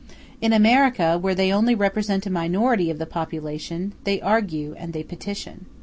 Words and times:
In 0.41 0.51
America, 0.51 1.15
where 1.19 1.35
they 1.35 1.53
only 1.53 1.75
represent 1.75 2.25
a 2.25 2.31
minority 2.31 2.89
of 2.89 2.97
the 2.97 3.27
nation, 3.43 3.93
they 4.03 4.19
argue 4.19 4.73
and 4.79 4.93
they 4.93 5.03
petition. 5.03 5.67